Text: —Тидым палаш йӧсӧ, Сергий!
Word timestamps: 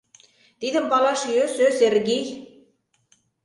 —Тидым 0.59 0.85
палаш 0.91 1.21
йӧсӧ, 1.35 1.67
Сергий! 1.77 2.25